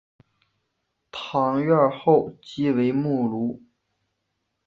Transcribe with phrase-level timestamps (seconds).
[1.11, 3.61] 堂院后即为墓庐。